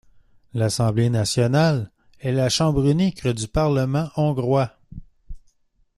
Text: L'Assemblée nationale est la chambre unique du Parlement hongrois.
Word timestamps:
L'Assemblée 0.55 1.11
nationale 1.11 1.91
est 2.21 2.31
la 2.31 2.49
chambre 2.49 2.87
unique 2.87 3.27
du 3.27 3.47
Parlement 3.47 4.09
hongrois. 4.15 4.75